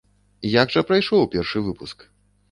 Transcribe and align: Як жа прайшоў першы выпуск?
Як 0.51 0.71
жа 0.75 0.81
прайшоў 0.91 1.27
першы 1.35 1.61
выпуск? 1.67 1.97